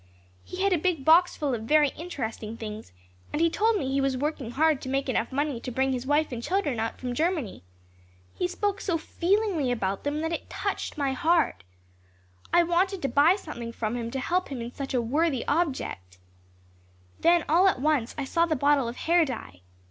[0.43, 2.91] He had a big box full of very interesting things
[3.31, 6.07] and he told me he was working hard to make enough money to bring his
[6.07, 7.61] wife and children out from Germany.
[8.33, 11.63] He spoke so feelingly about them that it touched my heart.
[12.51, 16.17] I wanted to buy something from him to help him in such a worthy object.
[17.19, 19.61] Then all at once I saw the bottle of hair dye.